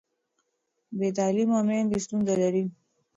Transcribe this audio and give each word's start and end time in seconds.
بې 0.97 1.07
تعلیمه 1.17 1.59
میندې 1.67 1.97
ستونزه 2.05 2.33
لري. 2.41 2.63